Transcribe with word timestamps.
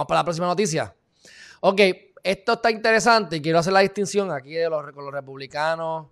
vamos 0.00 0.08
para 0.08 0.20
la 0.20 0.24
próxima 0.24 0.46
noticia. 0.46 0.96
Ok, 1.60 1.80
esto 2.22 2.54
está 2.54 2.70
interesante 2.70 3.36
y 3.36 3.42
quiero 3.42 3.58
hacer 3.58 3.74
la 3.74 3.80
distinción 3.80 4.32
aquí 4.32 4.54
de 4.54 4.70
los, 4.70 4.92
con 4.92 5.04
los 5.04 5.12
republicanos 5.12 6.06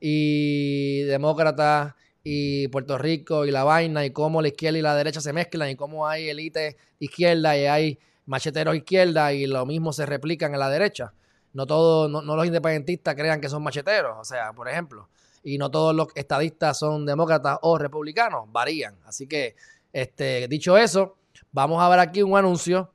y 0.00 1.02
demócratas 1.02 1.94
y 2.22 2.68
Puerto 2.68 2.96
Rico 2.96 3.44
y 3.44 3.50
la 3.50 3.64
vaina 3.64 4.02
y 4.06 4.12
cómo 4.12 4.40
la 4.40 4.48
izquierda 4.48 4.78
y 4.78 4.82
la 4.82 4.96
derecha 4.96 5.20
se 5.20 5.34
mezclan 5.34 5.68
y 5.68 5.76
cómo 5.76 6.06
hay 6.06 6.30
élite 6.30 6.78
izquierda 6.98 7.54
y 7.58 7.66
hay 7.66 7.98
macheteros 8.24 8.76
izquierda 8.76 9.34
y 9.34 9.46
lo 9.46 9.66
mismo 9.66 9.92
se 9.92 10.06
replican 10.06 10.54
en 10.54 10.60
la 10.60 10.70
derecha. 10.70 11.12
No 11.52 11.66
todos, 11.66 12.10
no, 12.10 12.22
los 12.22 12.46
independentistas 12.46 13.14
crean 13.14 13.42
que 13.42 13.50
son 13.50 13.62
macheteros, 13.62 14.16
o 14.18 14.24
sea, 14.24 14.54
por 14.54 14.70
ejemplo, 14.70 15.10
y 15.42 15.58
no 15.58 15.70
todos 15.70 15.94
los 15.94 16.08
estadistas 16.14 16.78
son 16.78 17.04
demócratas 17.04 17.58
o 17.60 17.76
republicanos, 17.76 18.50
varían. 18.50 18.96
Así 19.04 19.26
que, 19.26 19.54
este, 19.92 20.48
dicho 20.48 20.78
eso, 20.78 21.18
vamos 21.52 21.82
a 21.82 21.90
ver 21.90 21.98
aquí 21.98 22.22
un 22.22 22.38
anuncio 22.38 22.93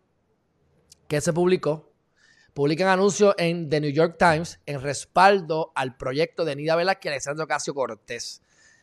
que 1.10 1.20
se 1.20 1.34
publicó. 1.34 1.92
Publican 2.54 2.88
anuncios 2.88 3.36
en 3.38 3.70
The 3.70 3.82
New 3.82 3.92
York 3.92 4.16
Times 4.18 4.60
en 4.66 4.82
respaldo 4.82 5.72
al 5.76 5.98
proyecto 5.98 6.46
de 6.46 6.56
Nida 6.56 6.76
Velázquez 6.76 7.06
y 7.06 7.10
Alexandro 7.10 7.48
Casio 7.48 7.74
Cortés. 7.74 8.42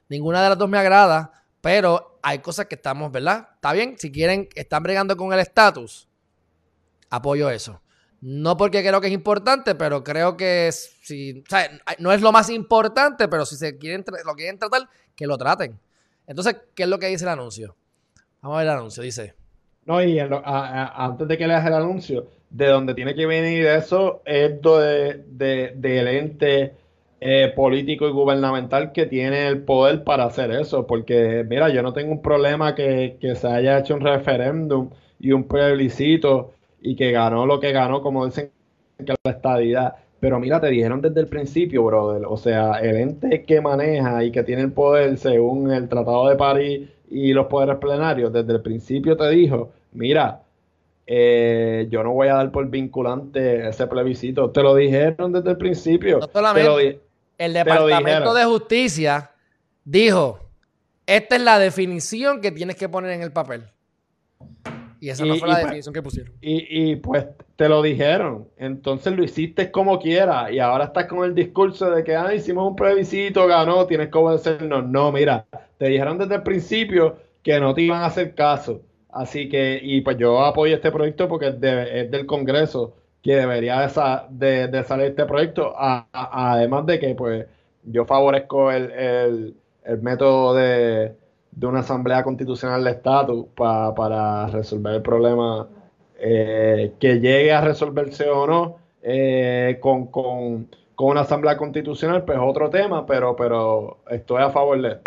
Ninguna 0.08 0.42
de 0.42 0.50
las 0.50 0.58
dos 0.58 0.68
me 0.68 0.78
agrada, 0.78 1.44
pero 1.60 2.18
hay 2.22 2.40
cosas 2.40 2.66
que 2.66 2.74
estamos, 2.74 3.10
¿verdad? 3.10 3.48
Está 3.54 3.72
bien, 3.72 3.96
si 3.98 4.10
quieren, 4.10 4.48
están 4.54 4.82
bregando 4.82 5.16
con 5.16 5.32
el 5.32 5.38
estatus, 5.38 6.08
apoyo 7.10 7.48
eso. 7.48 7.80
No 8.20 8.56
porque 8.56 8.82
creo 8.82 9.00
que 9.00 9.08
es 9.08 9.12
importante, 9.12 9.74
pero 9.74 10.02
creo 10.02 10.36
que 10.36 10.70
si, 10.72 11.40
o 11.40 11.48
sea, 11.48 11.70
no 11.98 12.12
es 12.12 12.22
lo 12.22 12.32
más 12.32 12.50
importante, 12.50 13.28
pero 13.28 13.46
si 13.46 13.56
se 13.56 13.78
quieren, 13.78 14.04
lo 14.24 14.34
quieren 14.34 14.58
tratar, 14.58 14.88
que 15.14 15.26
lo 15.26 15.38
traten. 15.38 15.78
Entonces, 16.26 16.56
¿qué 16.74 16.84
es 16.84 16.88
lo 16.88 16.98
que 16.98 17.06
dice 17.06 17.24
el 17.24 17.30
anuncio? 17.30 17.76
Vamos 18.40 18.56
a 18.56 18.58
ver 18.58 18.68
el 18.68 18.78
anuncio, 18.78 19.02
dice. 19.02 19.34
No, 19.86 20.02
y 20.02 20.18
antes 20.18 21.28
de 21.28 21.38
que 21.38 21.46
leas 21.46 21.64
el 21.66 21.74
anuncio, 21.74 22.26
de 22.50 22.66
donde 22.66 22.94
tiene 22.94 23.14
que 23.14 23.26
venir 23.26 23.66
eso 23.66 24.20
es 24.24 24.60
de, 24.60 25.22
de, 25.28 25.72
del 25.76 26.08
ente 26.08 26.74
eh, 27.20 27.52
político 27.54 28.08
y 28.08 28.12
gubernamental 28.12 28.90
que 28.92 29.06
tiene 29.06 29.46
el 29.48 29.62
poder 29.62 30.02
para 30.02 30.24
hacer 30.24 30.50
eso. 30.50 30.86
Porque, 30.88 31.44
mira, 31.48 31.68
yo 31.68 31.82
no 31.82 31.92
tengo 31.92 32.10
un 32.12 32.22
problema 32.22 32.74
que, 32.74 33.16
que 33.20 33.36
se 33.36 33.46
haya 33.46 33.78
hecho 33.78 33.94
un 33.94 34.00
referéndum 34.00 34.90
y 35.20 35.30
un 35.32 35.44
plebiscito 35.44 36.52
y 36.80 36.96
que 36.96 37.12
ganó 37.12 37.46
lo 37.46 37.60
que 37.60 37.70
ganó, 37.72 38.02
como 38.02 38.26
dicen 38.26 38.50
que 38.98 39.14
la 39.24 39.30
estadidad. 39.32 39.94
Pero 40.20 40.40
mira, 40.40 40.60
te 40.60 40.68
dijeron 40.68 41.00
desde 41.00 41.20
el 41.20 41.28
principio, 41.28 41.84
brother. 41.84 42.24
O 42.26 42.36
sea, 42.36 42.80
el 42.80 42.96
ente 42.96 43.44
que 43.44 43.60
maneja 43.60 44.24
y 44.24 44.32
que 44.32 44.42
tiene 44.42 44.62
el 44.62 44.72
poder 44.72 45.16
según 45.18 45.70
el 45.72 45.88
Tratado 45.88 46.28
de 46.28 46.36
París 46.36 46.88
y 47.10 47.32
los 47.32 47.46
poderes 47.46 47.76
plenarios, 47.76 48.32
desde 48.32 48.52
el 48.54 48.62
principio 48.62 49.16
te 49.16 49.28
dijo, 49.30 49.70
mira, 49.96 50.42
eh, 51.06 51.86
yo 51.90 52.02
no 52.02 52.12
voy 52.12 52.28
a 52.28 52.34
dar 52.34 52.50
por 52.50 52.68
vinculante 52.68 53.68
ese 53.68 53.86
plebiscito. 53.86 54.50
Te 54.50 54.62
lo 54.62 54.74
dijeron 54.74 55.32
desde 55.32 55.50
el 55.50 55.56
principio. 55.56 56.20
el 57.38 57.52
Departamento 57.52 58.34
de 58.34 58.44
Justicia 58.44 59.30
dijo, 59.84 60.40
esta 61.06 61.36
es 61.36 61.42
la 61.42 61.58
definición 61.58 62.40
que 62.40 62.50
tienes 62.50 62.76
que 62.76 62.88
poner 62.88 63.12
en 63.12 63.22
el 63.22 63.32
papel. 63.32 63.64
Y 64.98 65.10
esa 65.10 65.24
no 65.24 65.36
fue 65.36 65.46
la 65.46 65.54
pues, 65.54 65.64
definición 65.64 65.94
que 65.94 66.02
pusieron. 66.02 66.32
Y, 66.40 66.96
pues 66.96 67.26
te 67.56 67.68
lo 67.68 67.82
dijeron. 67.82 68.48
Entonces 68.56 69.14
lo 69.14 69.22
hiciste 69.22 69.70
como 69.70 70.00
quiera. 70.00 70.50
Y 70.50 70.58
ahora 70.58 70.86
estás 70.86 71.06
con 71.06 71.24
el 71.24 71.34
discurso 71.34 71.90
de 71.90 72.02
que 72.02 72.16
ah, 72.16 72.34
hicimos 72.34 72.68
un 72.68 72.76
plebiscito, 72.76 73.46
ganó, 73.46 73.86
tienes 73.86 74.08
que 74.08 74.18
obedecernos. 74.18 74.88
No, 74.88 75.12
mira, 75.12 75.46
te 75.78 75.88
dijeron 75.88 76.18
desde 76.18 76.36
el 76.36 76.42
principio 76.42 77.18
que 77.42 77.60
no 77.60 77.74
te 77.74 77.82
iban 77.82 78.02
a 78.02 78.06
hacer 78.06 78.34
caso. 78.34 78.80
Así 79.16 79.48
que, 79.48 79.80
y 79.82 80.00
pues 80.02 80.16
yo 80.18 80.44
apoyo 80.44 80.74
este 80.74 80.90
proyecto 80.92 81.28
porque 81.28 81.48
es, 81.48 81.60
del 81.60 82.26
Congreso 82.26 82.94
que 83.22 83.36
debería 83.36 83.80
de, 84.30 84.84
salir 84.84 85.06
este 85.06 85.24
proyecto. 85.24 85.74
además 85.76 86.86
de 86.86 86.98
que, 87.00 87.14
pues, 87.14 87.46
yo 87.84 88.04
favorezco 88.04 88.70
el 88.70 89.54
método 90.00 90.54
de 90.54 91.14
de 91.56 91.66
una 91.66 91.80
asamblea 91.80 92.22
constitucional 92.22 92.84
de 92.84 92.90
estatus 92.90 93.46
para 93.56 94.46
resolver 94.48 94.96
el 94.96 95.02
problema 95.02 95.66
eh, 96.18 96.92
que 97.00 97.14
llegue 97.14 97.52
a 97.52 97.62
resolverse 97.62 98.28
o 98.28 98.46
no 98.46 98.76
eh, 99.02 99.78
con, 99.80 100.68
una 100.98 101.20
asamblea 101.22 101.56
constitucional, 101.56 102.24
pues 102.24 102.38
otro 102.40 102.68
tema, 102.68 103.06
pero, 103.06 103.34
pero 103.36 103.98
estoy 104.10 104.42
a 104.42 104.50
favor 104.50 104.80
de 104.80 104.98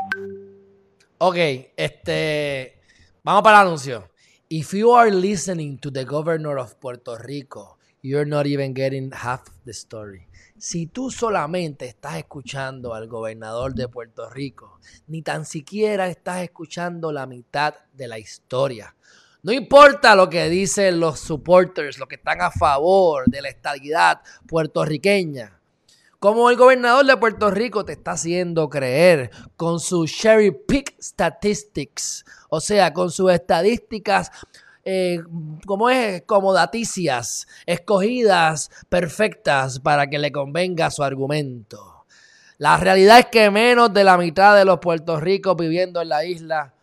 Ok, 1.19 1.35
este, 1.75 2.78
vamos 3.23 3.43
para 3.43 3.61
el 3.61 3.67
anuncio. 3.67 4.09
If 4.49 4.73
you 4.73 4.95
are 4.95 5.11
listening 5.11 5.77
to 5.79 5.91
the 5.91 6.05
governor 6.05 6.57
of 6.57 6.75
Puerto 6.79 7.17
Rico, 7.17 7.77
you're 8.01 8.25
not 8.25 8.47
even 8.47 8.73
getting 8.73 9.11
half 9.11 9.43
the 9.65 9.71
story. 9.71 10.27
Si 10.57 10.87
tú 10.87 11.11
solamente 11.11 11.85
estás 11.85 12.17
escuchando 12.17 12.93
al 12.93 13.07
gobernador 13.07 13.73
de 13.73 13.87
Puerto 13.87 14.29
Rico, 14.29 14.79
ni 15.07 15.21
tan 15.21 15.45
siquiera 15.45 16.07
estás 16.07 16.41
escuchando 16.41 17.11
la 17.11 17.25
mitad 17.25 17.75
de 17.93 18.07
la 18.07 18.19
historia. 18.19 18.95
No 19.41 19.53
importa 19.53 20.15
lo 20.15 20.29
que 20.29 20.49
dicen 20.49 20.99
los 20.99 21.19
supporters, 21.19 21.97
los 21.97 22.09
que 22.09 22.15
están 22.15 22.41
a 22.41 22.51
favor 22.51 23.25
de 23.27 23.41
la 23.41 23.49
estabilidad 23.49 24.21
puertorriqueña. 24.47 25.58
Como 26.19 26.49
el 26.49 26.57
gobernador 26.57 27.05
de 27.05 27.15
Puerto 27.15 27.49
Rico 27.49 27.85
te 27.85 27.93
está 27.93 28.11
haciendo 28.11 28.69
creer 28.69 29.31
con 29.55 29.79
sus 29.79 30.11
cherry 30.11 30.51
pick 30.51 31.01
statistics, 31.01 32.25
o 32.49 32.59
sea, 32.59 32.93
con 32.93 33.09
sus 33.09 33.31
estadísticas 33.31 34.29
eh, 34.83 35.21
como 35.65 35.89
es, 35.89 36.23
como 36.23 36.51
daticias, 36.51 37.47
escogidas, 37.65 38.69
perfectas 38.89 39.79
para 39.79 40.07
que 40.07 40.19
le 40.19 40.31
convenga 40.31 40.91
su 40.91 41.03
argumento. 41.03 42.05
La 42.57 42.75
realidad 42.75 43.19
es 43.19 43.25
que 43.27 43.49
menos 43.49 43.93
de 43.93 44.03
la 44.03 44.17
mitad 44.17 44.57
de 44.57 44.65
los 44.65 44.79
puertorricos 44.79 45.55
viviendo 45.55 46.01
en 46.01 46.09
la 46.09 46.25
isla 46.25 46.73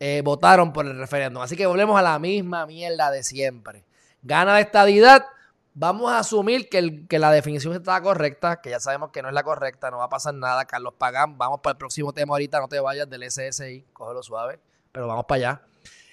eh, 0.00 0.22
votaron 0.24 0.72
por 0.72 0.86
el 0.86 0.98
referéndum. 0.98 1.42
Así 1.42 1.56
que 1.56 1.66
volvemos 1.66 1.96
a 1.96 2.02
la 2.02 2.18
misma 2.18 2.66
mierda 2.66 3.12
de 3.12 3.22
siempre. 3.22 3.84
Gana 4.22 4.54
la 4.54 4.60
estadidad. 4.60 5.26
Vamos 5.72 6.10
a 6.10 6.18
asumir 6.18 6.68
que, 6.68 7.06
que, 7.06 7.18
la 7.18 7.30
definición 7.30 7.74
está 7.74 8.00
correcta, 8.02 8.60
que 8.60 8.70
ya 8.70 8.80
sabemos 8.80 9.10
que 9.10 9.22
no 9.22 9.28
es 9.28 9.34
la 9.34 9.44
correcta, 9.44 9.90
no 9.90 9.98
va 9.98 10.04
a 10.04 10.08
pasar 10.08 10.34
nada. 10.34 10.64
Carlos 10.64 10.94
Pagán, 10.98 11.38
vamos 11.38 11.60
para 11.60 11.72
el 11.72 11.78
próximo 11.78 12.12
tema 12.12 12.34
ahorita, 12.34 12.58
no 12.58 12.68
te 12.68 12.80
vayas 12.80 13.08
del 13.08 13.30
SSI, 13.30 13.86
cógelo 13.92 14.22
suave, 14.22 14.58
pero 14.90 15.06
vamos 15.06 15.26
para 15.26 15.36
allá. 15.36 15.62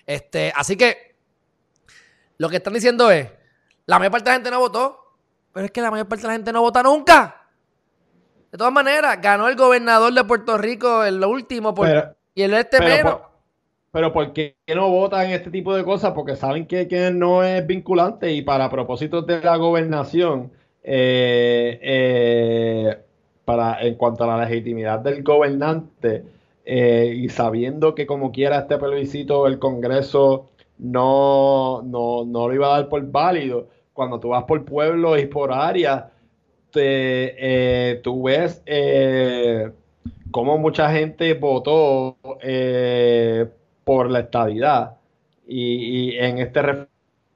Este, 0.06 0.54
así 0.56 0.78
que 0.78 1.16
lo 2.38 2.50
que 2.50 2.58
están 2.58 2.74
diciendo 2.74 3.10
es, 3.10 3.30
la 3.88 3.98
mayor 3.98 4.12
parte 4.12 4.26
de 4.26 4.30
la 4.30 4.36
gente 4.36 4.52
no 4.52 4.60
votó, 4.60 5.18
pero 5.52 5.66
es 5.66 5.72
que 5.72 5.82
la 5.82 5.92
mayor 5.92 6.08
parte 6.08 6.22
de 6.22 6.28
la 6.28 6.34
gente 6.34 6.54
no 6.54 6.62
vota 6.62 6.84
nunca. 6.84 7.48
De 8.52 8.58
todas 8.58 8.72
maneras, 8.72 9.20
ganó 9.22 9.48
el 9.48 9.56
gobernador 9.56 10.14
de 10.14 10.24
Puerto 10.24 10.58
Rico 10.58 11.04
en 11.04 11.20
lo 11.20 11.30
último 11.30 11.74
y 12.34 12.44
el 12.44 12.54
este 12.54 12.80
menos. 12.80 13.22
Pero 13.98 14.14
¿por 14.14 14.32
qué 14.32 14.56
no 14.76 14.92
votan 14.92 15.32
este 15.32 15.50
tipo 15.50 15.76
de 15.76 15.84
cosas? 15.84 16.12
Porque 16.12 16.36
saben 16.36 16.68
que, 16.68 16.88
que 16.88 17.10
no 17.10 17.44
es 17.44 17.66
vinculante 17.66 18.32
y 18.32 18.44
para 18.44 18.70
propósitos 18.70 19.26
de 19.26 19.42
la 19.42 19.56
gobernación, 19.58 20.52
eh, 20.84 21.80
eh, 21.82 22.98
para, 23.44 23.82
en 23.82 23.96
cuanto 23.96 24.24
a 24.24 24.28
la 24.28 24.46
legitimidad 24.46 25.00
del 25.00 25.24
gobernante 25.24 26.26
eh, 26.64 27.12
y 27.18 27.28
sabiendo 27.30 27.96
que 27.96 28.06
como 28.06 28.32
quiera 28.32 28.60
este 28.60 28.78
plebiscito 28.78 29.48
el 29.48 29.58
Congreso 29.58 30.50
no, 30.78 31.82
no, 31.82 32.24
no 32.24 32.48
lo 32.50 32.54
iba 32.54 32.68
a 32.68 32.78
dar 32.82 32.90
por 32.90 33.04
válido. 33.10 33.68
Cuando 33.94 34.20
tú 34.20 34.30
vas 34.30 34.44
por 34.44 34.64
pueblos 34.64 35.20
y 35.20 35.26
por 35.26 35.52
áreas, 35.52 36.04
te, 36.70 38.00
tú 38.04 38.22
ves 38.22 38.62
cómo 40.30 40.60
mucha 40.60 40.92
gente 40.92 41.34
votó 41.34 42.18
eh, 42.44 43.48
por 43.88 44.12
la 44.12 44.20
estadidad. 44.20 44.98
Y, 45.48 46.18
en 46.18 46.40
este 46.40 46.62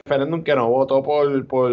referéndum 0.06 0.44
que 0.44 0.54
no 0.54 0.70
votó 0.70 1.02
por, 1.02 1.48
por, 1.48 1.72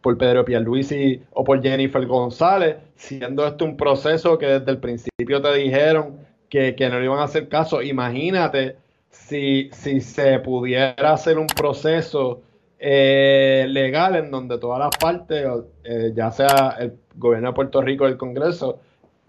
por 0.00 0.16
Pedro 0.16 0.44
Pierluisi 0.44 1.20
o 1.32 1.42
por 1.42 1.60
Jennifer 1.60 2.06
González, 2.06 2.76
siendo 2.94 3.44
esto 3.44 3.64
un 3.64 3.76
proceso 3.76 4.38
que 4.38 4.46
desde 4.46 4.70
el 4.70 4.78
principio 4.78 5.42
te 5.42 5.52
dijeron 5.54 6.18
que, 6.48 6.76
que 6.76 6.88
no 6.88 7.00
le 7.00 7.06
iban 7.06 7.18
a 7.18 7.24
hacer 7.24 7.48
caso. 7.48 7.82
Imagínate 7.82 8.76
si, 9.10 9.70
si 9.72 10.00
se 10.00 10.38
pudiera 10.38 11.12
hacer 11.12 11.36
un 11.36 11.48
proceso 11.48 12.42
eh, 12.78 13.66
legal 13.68 14.14
en 14.14 14.30
donde 14.30 14.58
todas 14.58 14.78
las 14.78 14.96
partes, 15.00 15.44
eh, 15.82 16.12
ya 16.14 16.30
sea 16.30 16.76
el 16.78 16.96
gobierno 17.16 17.48
de 17.48 17.54
Puerto 17.54 17.82
Rico 17.82 18.04
o 18.04 18.06
el 18.06 18.16
Congreso, 18.16 18.78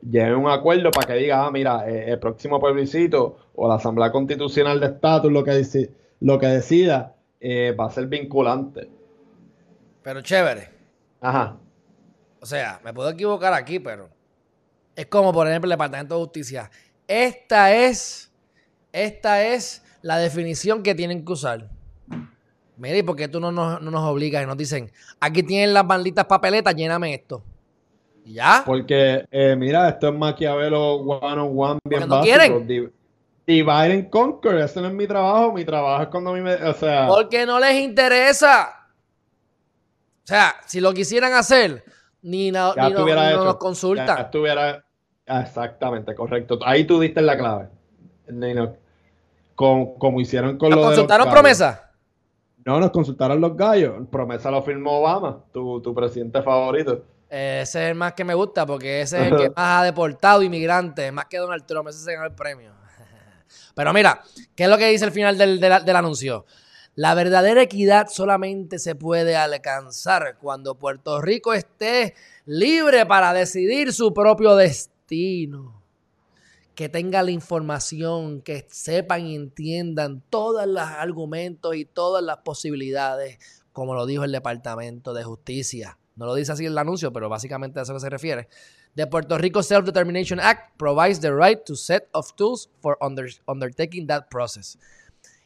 lleven 0.01 0.35
un 0.35 0.49
acuerdo 0.49 0.91
para 0.91 1.07
que 1.07 1.13
diga, 1.13 1.45
ah, 1.45 1.51
mira, 1.51 1.89
eh, 1.89 2.11
el 2.11 2.19
próximo 2.19 2.59
plebiscito 2.59 3.37
o 3.55 3.67
la 3.67 3.75
Asamblea 3.75 4.11
Constitucional 4.11 4.79
de 4.79 4.87
Estatus 4.87 5.31
lo 5.31 5.43
que, 5.43 5.89
lo 6.19 6.39
que 6.39 6.47
decida 6.47 7.15
va 7.79 7.85
a 7.85 7.91
ser 7.91 8.07
vinculante. 8.07 8.89
Pero 10.03 10.21
chévere. 10.21 10.69
Ajá. 11.21 11.57
O 12.39 12.45
sea, 12.45 12.79
me 12.83 12.93
puedo 12.93 13.09
equivocar 13.09 13.53
aquí, 13.53 13.79
pero 13.79 14.09
es 14.95 15.05
como, 15.07 15.33
por 15.33 15.47
ejemplo, 15.47 15.67
el 15.67 15.71
Departamento 15.71 16.15
de 16.15 16.21
Justicia. 16.21 16.69
Esta 17.07 17.73
es 17.73 18.27
esta 18.97 19.43
es 19.43 19.83
la 20.01 20.17
definición 20.17 20.81
que 20.81 20.95
tienen 20.95 21.23
que 21.23 21.31
usar. 21.31 21.69
Mire, 22.77 23.03
¿por 23.03 23.15
qué 23.15 23.27
tú 23.27 23.39
no 23.39 23.51
nos, 23.51 23.79
no 23.81 23.91
nos 23.91 24.01
obligas 24.01 24.43
y 24.43 24.47
nos 24.47 24.57
dicen, 24.57 24.91
aquí 25.19 25.43
tienen 25.43 25.73
las 25.73 25.85
malditas 25.85 26.25
papeletas, 26.25 26.75
lléname 26.75 27.13
esto? 27.13 27.43
¿Y 28.27 28.33
ya? 28.33 28.63
Porque, 28.65 29.25
eh, 29.31 29.55
mira, 29.57 29.87
esto 29.87 30.09
es 30.09 30.13
Maquiavelo 30.13 30.95
one 30.95 31.41
on 31.41 31.53
one, 31.57 31.79
bien 31.85 32.01
no 32.01 32.07
básico. 32.07 32.23
quieren. 32.37 32.67
Di- 32.67 32.89
Divide 33.47 33.93
and 33.93 34.09
conquer, 34.09 34.57
ese 34.57 34.81
no 34.81 34.87
es 34.89 34.93
mi 34.93 35.07
trabajo, 35.07 35.53
mi 35.53 35.63
trabajo 35.63 36.03
es 36.03 36.09
cuando 36.09 36.31
a 36.31 36.33
mí 36.33 36.41
me, 36.41 36.53
o 36.55 36.73
sea, 36.73 37.07
Porque 37.07 37.45
no 37.45 37.57
les 37.61 37.75
interesa. 37.81 38.87
O 40.23 40.27
sea, 40.27 40.55
si 40.65 40.81
lo 40.81 40.93
quisieran 40.93 41.31
hacer, 41.31 41.81
ni, 42.21 42.51
no- 42.51 42.73
ni 42.75 42.89
no- 42.91 43.05
nos 43.05 43.53
Ya 43.53 43.57
consultan. 43.57 44.19
estuviera, 44.19 44.83
exactamente, 45.25 46.13
correcto. 46.13 46.59
Ahí 46.65 46.83
tú 46.83 46.99
diste 46.99 47.21
la 47.21 47.37
clave. 47.37 47.69
Ni 48.27 48.53
no- 48.53 48.73
como 49.55 50.19
hicieron 50.19 50.57
con 50.57 50.69
¿Nos 50.69 50.75
lo 50.75 50.81
de 50.81 50.87
los 50.87 50.95
consultaron 50.97 51.27
gallos. 51.27 51.39
promesa? 51.39 51.91
No, 52.65 52.79
nos 52.81 52.91
consultaron 52.91 53.39
los 53.39 53.55
gallos. 53.55 53.93
Promesa 54.11 54.51
lo 54.51 54.61
firmó 54.61 54.99
Obama, 54.99 55.39
tu, 55.53 55.81
tu 55.81 55.95
presidente 55.95 56.41
favorito. 56.41 57.01
Ese 57.29 57.61
es 57.61 57.89
el 57.89 57.95
más 57.95 58.13
que 58.13 58.23
me 58.23 58.33
gusta 58.33 58.65
porque 58.65 59.01
ese 59.01 59.19
es 59.19 59.31
el 59.31 59.37
que 59.37 59.49
más 59.49 59.81
ha 59.81 59.83
deportado 59.83 60.41
inmigrantes, 60.43 61.11
más 61.11 61.25
que 61.25 61.37
Donald 61.37 61.65
Trump, 61.65 61.89
ese 61.89 61.99
se 61.99 62.13
ganó 62.13 62.25
el 62.25 62.33
premio. 62.33 62.73
Pero 63.75 63.93
mira, 63.93 64.21
¿qué 64.55 64.63
es 64.63 64.69
lo 64.69 64.77
que 64.77 64.87
dice 64.89 65.05
el 65.05 65.11
final 65.11 65.37
del, 65.37 65.59
del- 65.59 65.83
del 65.85 65.95
anuncio? 65.95 66.45
La 66.95 67.13
verdadera 67.13 67.61
equidad 67.61 68.07
solamente 68.09 68.79
se 68.79 68.95
puede 68.95 69.35
alcanzar 69.35 70.37
cuando 70.39 70.75
Puerto 70.79 71.21
Rico 71.21 71.53
esté 71.53 72.15
libre 72.45 73.05
para 73.05 73.33
decidir 73.33 73.93
su 73.93 74.13
propio 74.13 74.55
destino. 74.55 75.83
Que 76.73 76.89
tenga 76.89 77.23
la 77.23 77.31
información, 77.31 78.41
que 78.41 78.65
sepan 78.69 79.25
y 79.25 79.35
entiendan 79.35 80.21
todos 80.29 80.65
los 80.67 80.81
argumentos 80.81 81.75
y 81.75 81.85
todas 81.85 82.23
las 82.23 82.37
posibilidades, 82.37 83.37
como 83.73 83.95
lo 83.95 84.05
dijo 84.05 84.23
el 84.23 84.31
Departamento 84.31 85.13
de 85.13 85.23
Justicia. 85.23 85.97
No 86.17 86.25
lo 86.25 86.33
dice 86.35 86.51
así 86.51 86.65
el 86.65 86.77
anuncio, 86.77 87.13
pero 87.13 87.29
básicamente 87.29 87.79
a 87.79 87.83
eso 87.83 87.93
que 87.93 87.99
se 87.99 88.09
refiere. 88.09 88.49
The 88.95 89.07
Puerto 89.07 89.37
Rico 89.37 89.61
Self-Determination 89.63 90.39
Act 90.39 90.75
provides 90.77 91.19
the 91.21 91.31
right 91.31 91.63
to 91.63 91.75
set 91.75 92.09
of 92.11 92.33
tools 92.35 92.69
for 92.81 92.97
under- 93.01 93.29
undertaking 93.45 94.07
that 94.07 94.23
process. 94.29 94.77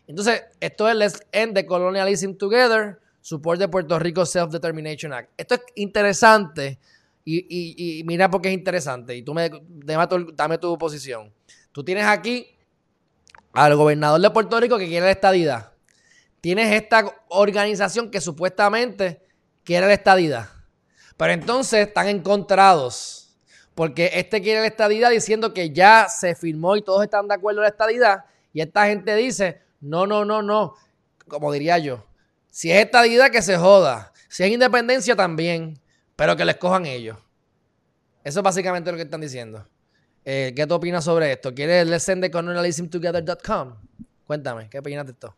Entonces, 0.08 0.44
esto 0.60 0.88
es 0.90 0.96
Let's 0.96 1.22
End 1.32 1.54
the 1.56 1.66
Colonialism 1.66 2.34
Together, 2.36 3.00
Support 3.22 3.60
the 3.60 3.68
Puerto 3.68 4.00
Rico 4.00 4.26
Self-Determination 4.26 5.14
Act. 5.14 5.30
Esto 5.38 5.56
es 5.56 5.62
interesante 5.76 6.80
y, 7.24 7.38
y- 7.38 8.00
y 8.00 8.04
mira 8.06 8.30
por 8.32 8.42
qué 8.42 8.48
es 8.50 8.54
interesante. 8.56 9.16
Y 9.16 9.22
tú 9.24 9.34
me 9.34 9.50
dame 9.68 10.08
tu, 10.08 10.32
dame 10.34 10.58
tu 10.58 10.78
posición. 10.78 11.32
Tú 11.72 11.84
tienes 11.84 12.06
aquí 12.06 12.48
al 13.54 13.76
gobernador 13.76 14.20
de 14.22 14.30
Puerto 14.32 14.60
Rico 14.60 14.78
que 14.78 14.88
quiere 14.88 15.06
la 15.06 15.12
estadidad. 15.12 15.74
Tienes 16.40 16.74
esta 16.74 17.14
organización 17.30 18.10
que 18.10 18.22
supuestamente 18.22 19.22
quiere 19.64 19.86
la 19.88 19.94
estadidad. 19.94 20.50
Pero 21.22 21.34
entonces 21.34 21.88
están 21.88 22.08
encontrados. 22.08 23.30
Porque 23.76 24.10
este 24.16 24.42
quiere 24.42 24.62
la 24.62 24.66
estadidad 24.66 25.12
diciendo 25.12 25.54
que 25.54 25.70
ya 25.70 26.08
se 26.10 26.34
firmó 26.34 26.76
y 26.76 26.82
todos 26.82 27.04
están 27.04 27.28
de 27.28 27.36
acuerdo 27.36 27.60
en 27.60 27.66
la 27.66 27.70
estadidad. 27.70 28.26
Y 28.52 28.60
esta 28.60 28.88
gente 28.88 29.16
dice, 29.16 29.62
no, 29.82 30.08
no, 30.08 30.26
no, 30.26 30.42
no. 30.42 30.74
Como 31.28 31.52
diría 31.52 31.78
yo, 31.78 32.04
si 32.50 32.72
es 32.72 32.84
estadidad 32.84 33.30
que 33.30 33.44
se 33.44 33.56
joda. 33.56 34.12
Si 34.30 34.42
es 34.42 34.50
independencia 34.50 35.16
también. 35.16 35.80
Pero 36.16 36.36
que 36.36 36.44
les 36.44 36.56
cojan 36.56 36.88
ellos. 36.88 37.20
Eso 38.24 38.40
es 38.40 38.44
básicamente 38.44 38.90
lo 38.90 38.98
que 38.98 39.04
están 39.04 39.22
diciendo. 39.22 39.68
Eh, 40.26 40.54
¿Qué 40.56 40.66
tú 40.66 40.74
opinas 40.74 41.04
sobre 41.04 41.34
esto? 41.34 41.54
¿Quieres 41.54 42.04
the 42.04 42.32
colonialismtogether.com? 42.32 43.76
Cuéntame, 44.26 44.72
¿qué 44.72 44.80
opinas 44.80 45.06
de 45.06 45.12
esto? 45.12 45.36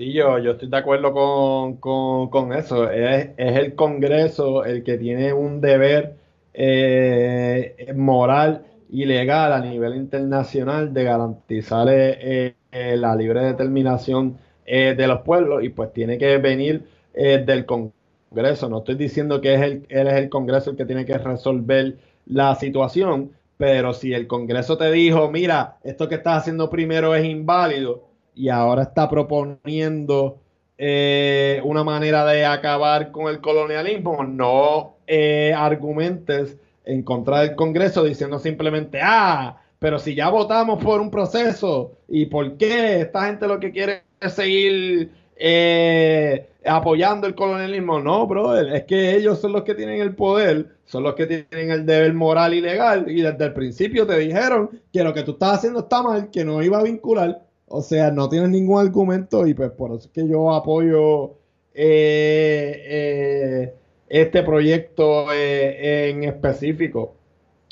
Sí, 0.00 0.12
yo, 0.14 0.38
yo 0.38 0.52
estoy 0.52 0.68
de 0.70 0.76
acuerdo 0.78 1.12
con, 1.12 1.76
con- 1.76 2.30
con 2.30 2.52
eso. 2.54 2.90
Es, 2.90 3.30
es 3.36 3.56
el 3.58 3.74
Congreso 3.74 4.64
el 4.64 4.82
que 4.82 4.96
tiene 4.96 5.32
un 5.34 5.60
deber 5.60 6.16
eh, 6.54 7.92
moral 7.94 8.64
y 8.88 9.04
legal 9.04 9.52
a 9.52 9.60
nivel 9.60 9.94
internacional 9.96 10.94
de 10.94 11.04
garantizar 11.04 11.86
eh, 11.90 12.54
eh, 12.72 12.96
la 12.96 13.14
libre 13.14 13.44
determinación 13.44 14.38
eh, 14.64 14.94
de 14.96 15.06
los 15.06 15.20
pueblos 15.20 15.62
y 15.62 15.68
pues 15.68 15.92
tiene 15.92 16.16
que 16.16 16.38
venir 16.38 16.82
eh, 17.12 17.42
del 17.46 17.66
Congreso. 17.66 18.70
No 18.70 18.78
estoy 18.78 18.94
diciendo 18.94 19.40
que 19.42 19.54
es 19.54 19.60
el, 19.60 19.86
él 19.90 20.06
es 20.08 20.14
el 20.14 20.30
Congreso 20.30 20.70
el 20.70 20.76
que 20.78 20.86
tiene 20.86 21.04
que 21.04 21.18
resolver 21.18 21.98
la 22.26 22.54
situación, 22.54 23.32
pero 23.58 23.92
si 23.92 24.14
el 24.14 24.26
Congreso 24.26 24.78
te 24.78 24.90
dijo, 24.90 25.30
mira, 25.30 25.76
esto 25.84 26.08
que 26.08 26.14
estás 26.16 26.38
haciendo 26.38 26.70
primero 26.70 27.14
es 27.14 27.24
inválido 27.26 28.09
y 28.34 28.48
ahora 28.48 28.82
está 28.82 29.08
proponiendo 29.08 30.38
eh, 30.78 31.60
una 31.64 31.84
manera 31.84 32.24
de 32.24 32.46
acabar 32.46 33.10
con 33.12 33.28
el 33.28 33.40
colonialismo, 33.40 34.24
no 34.24 34.96
eh, 35.06 35.52
argumentes 35.54 36.56
en 36.84 37.02
contra 37.02 37.40
del 37.40 37.54
Congreso 37.54 38.02
diciendo 38.04 38.38
simplemente, 38.38 38.98
ah, 39.02 39.60
pero 39.78 39.98
si 39.98 40.14
ya 40.14 40.28
votamos 40.30 40.82
por 40.82 41.00
un 41.00 41.10
proceso, 41.10 41.92
¿y 42.08 42.26
por 42.26 42.56
qué 42.56 43.00
esta 43.00 43.26
gente 43.26 43.46
lo 43.46 43.60
que 43.60 43.72
quiere 43.72 44.04
es 44.20 44.32
seguir 44.32 45.10
eh, 45.36 46.48
apoyando 46.64 47.26
el 47.26 47.34
colonialismo? 47.34 48.00
No, 48.00 48.26
brother, 48.26 48.74
es 48.74 48.84
que 48.84 49.16
ellos 49.16 49.40
son 49.40 49.52
los 49.52 49.64
que 49.64 49.74
tienen 49.74 50.00
el 50.00 50.14
poder, 50.14 50.76
son 50.84 51.02
los 51.02 51.14
que 51.14 51.26
tienen 51.26 51.70
el 51.70 51.86
deber 51.86 52.14
moral 52.14 52.54
y 52.54 52.60
legal, 52.60 53.04
y 53.10 53.22
desde 53.22 53.44
el 53.44 53.52
principio 53.52 54.06
te 54.06 54.18
dijeron 54.18 54.70
que 54.92 55.04
lo 55.04 55.12
que 55.12 55.22
tú 55.22 55.32
estás 55.32 55.58
haciendo 55.58 55.80
está 55.80 56.02
mal, 56.02 56.30
que 56.30 56.44
no 56.44 56.62
iba 56.62 56.78
a 56.78 56.82
vincular. 56.84 57.49
O 57.72 57.82
sea, 57.82 58.10
no 58.10 58.28
tienes 58.28 58.50
ningún 58.50 58.80
argumento 58.80 59.46
y 59.46 59.54
pues 59.54 59.70
por 59.70 59.92
eso 59.92 60.00
es 60.00 60.08
que 60.08 60.26
yo 60.28 60.52
apoyo 60.52 61.36
eh, 61.72 62.82
eh, 62.84 63.74
este 64.10 64.42
proyecto 64.42 65.32
eh, 65.32 66.10
en 66.10 66.24
específico 66.24 67.14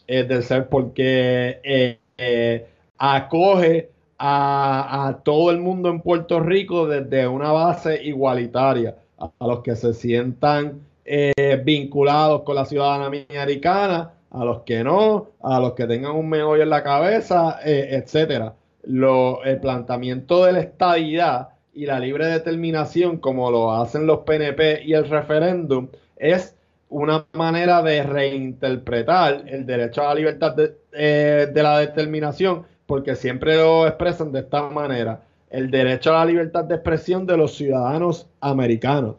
eh, 0.07 0.23
del 0.23 0.45
ser 0.45 0.69
porque 0.69 1.61
eh, 2.17 2.67
acoge 2.97 3.91
a, 4.21 5.19
todo 5.25 5.51
el 5.51 5.59
mundo 5.59 5.91
en 5.91 6.01
Puerto 6.01 6.41
Rico 6.41 6.87
desde 6.87 7.27
una 7.27 7.51
base 7.51 8.03
igualitaria, 8.05 8.97
a, 9.19 9.31
los 9.47 9.63
que 9.63 9.77
se 9.77 9.93
sientan 9.95 10.81
vinculados 11.65 12.43
con 12.43 12.55
la 12.55 12.67
ciudadanía 12.67 13.07
americana, 13.31 14.13
a 14.31 14.45
los 14.45 14.61
que 14.63 14.85
no, 14.85 15.29
a 15.43 15.59
los 15.59 15.73
que 15.73 15.87
tengan 15.87 16.15
un 16.15 16.29
meollo 16.29 16.63
en 16.63 16.71
la 16.71 16.83
cabeza, 16.83 17.59
etcétera 17.65 18.55
lo, 18.83 19.43
el 19.45 19.61
planteamiento 19.61 20.45
de 20.45 20.53
la 20.53 20.61
estadidad 20.61 21.49
y 21.73 21.87
la 21.87 22.01
libre 22.01 22.27
determinación, 22.27 23.19
como 23.19 23.51
lo 23.51 23.73
hacen 23.73 24.07
los 24.07 24.21
PNP 24.21 24.83
y 24.85 24.95
el 24.95 25.09
referéndum, 25.09 25.89
es 26.17 26.57
una 26.89 27.27
manera 27.33 27.83
de 27.83 28.03
reinterpretar 28.03 29.45
el 29.47 29.67
derecho 29.67 30.03
a 30.03 30.09
la 30.09 30.15
libertad 30.15 30.55
de, 30.57 30.75
eh, 30.93 31.49
de 31.53 31.63
la 31.63 31.79
determinación, 31.79 32.65
porque 32.87 33.15
siempre 33.15 33.57
lo 33.57 33.87
expresan 33.87 34.33
de 34.33 34.41
esta 34.41 34.63
manera, 34.71 35.23
el 35.51 35.71
derecho 35.71 36.11
a 36.11 36.21
la 36.21 36.25
libertad 36.25 36.65
de 36.65 36.77
expresión 36.77 37.27
de 37.27 37.37
los 37.37 37.55
ciudadanos 37.55 38.27
americanos. 38.41 39.17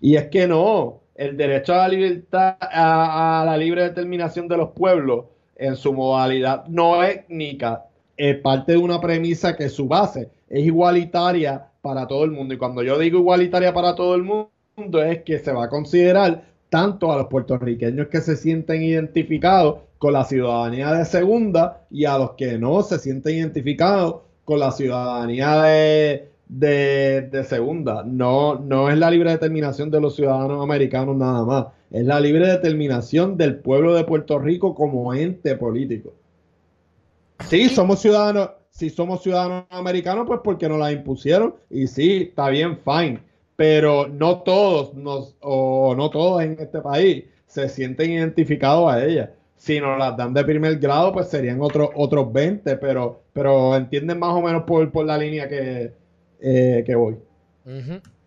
Y 0.00 0.16
es 0.16 0.26
que 0.28 0.46
no, 0.46 1.00
el 1.14 1.36
derecho 1.36 1.74
a 1.74 1.78
la 1.78 1.88
libertad, 1.88 2.56
a 2.60 3.42
la 3.46 3.56
libre 3.56 3.82
determinación 3.82 4.46
de 4.48 4.58
los 4.58 4.70
pueblos 4.70 5.24
en 5.56 5.76
su 5.76 5.92
modalidad 5.92 6.66
no 6.66 7.02
étnica, 7.02 7.86
es 8.16 8.36
parte 8.38 8.72
de 8.72 8.78
una 8.78 9.00
premisa 9.00 9.56
que 9.56 9.68
su 9.68 9.86
base 9.88 10.28
es 10.48 10.64
igualitaria 10.64 11.66
para 11.82 12.06
todo 12.06 12.24
el 12.24 12.30
mundo. 12.30 12.54
Y 12.54 12.58
cuando 12.58 12.82
yo 12.82 12.98
digo 12.98 13.18
igualitaria 13.18 13.72
para 13.72 13.94
todo 13.94 14.14
el 14.14 14.22
mundo, 14.22 15.02
es 15.02 15.22
que 15.22 15.38
se 15.38 15.52
va 15.52 15.64
a 15.64 15.68
considerar 15.68 16.44
tanto 16.68 17.12
a 17.12 17.16
los 17.16 17.26
puertorriqueños 17.26 18.08
que 18.08 18.20
se 18.20 18.36
sienten 18.36 18.82
identificados 18.82 19.80
con 19.98 20.12
la 20.12 20.24
ciudadanía 20.24 20.92
de 20.92 21.04
segunda 21.04 21.86
y 21.90 22.04
a 22.04 22.18
los 22.18 22.32
que 22.32 22.58
no 22.58 22.82
se 22.82 22.98
sienten 22.98 23.36
identificados 23.36 24.16
con 24.44 24.60
la 24.60 24.70
ciudadanía 24.72 25.62
de, 25.62 26.28
de, 26.48 27.22
de 27.22 27.44
segunda. 27.44 28.02
No, 28.04 28.58
no 28.58 28.90
es 28.90 28.98
la 28.98 29.10
libre 29.10 29.30
determinación 29.30 29.90
de 29.90 30.00
los 30.00 30.16
ciudadanos 30.16 30.62
americanos 30.62 31.16
nada 31.16 31.44
más, 31.44 31.66
es 31.90 32.04
la 32.04 32.20
libre 32.20 32.48
determinación 32.48 33.36
del 33.36 33.56
pueblo 33.56 33.94
de 33.94 34.04
Puerto 34.04 34.38
Rico 34.38 34.74
como 34.74 35.14
ente 35.14 35.56
político. 35.56 36.12
Sí, 37.48 37.68
somos 37.68 38.00
ciudadanos, 38.00 38.50
si 38.70 38.90
somos 38.90 39.22
ciudadanos 39.22 39.64
americanos, 39.70 40.24
pues 40.26 40.40
porque 40.42 40.68
nos 40.68 40.78
la 40.78 40.92
impusieron. 40.92 41.54
Y 41.70 41.86
sí, 41.86 42.28
está 42.28 42.48
bien, 42.48 42.78
fine. 42.84 43.20
Pero 43.56 44.08
no 44.08 44.42
todos, 44.42 44.94
nos, 44.94 45.36
o 45.40 45.94
no 45.96 46.10
todos 46.10 46.42
en 46.42 46.56
este 46.60 46.80
país, 46.80 47.24
se 47.46 47.68
sienten 47.68 48.12
identificados 48.12 48.92
a 48.92 49.04
ella. 49.04 49.32
Si 49.56 49.80
nos 49.80 49.98
las 49.98 50.16
dan 50.16 50.34
de 50.34 50.44
primer 50.44 50.78
grado, 50.78 51.12
pues 51.12 51.28
serían 51.28 51.62
otros 51.62 51.88
otros 51.94 52.30
20, 52.32 52.76
pero, 52.76 53.22
pero 53.32 53.74
entienden 53.74 54.18
más 54.18 54.34
o 54.34 54.42
menos 54.42 54.64
por, 54.64 54.90
por 54.92 55.06
la 55.06 55.16
línea 55.16 55.48
que, 55.48 55.92
eh, 56.40 56.82
que 56.84 56.94
voy. 56.94 57.16